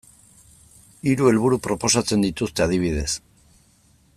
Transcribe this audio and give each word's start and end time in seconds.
Hiru 1.11 1.27
helburu 1.31 1.59
proposatzen 1.67 2.25
dituzte, 2.27 2.67
adibidez. 2.67 3.09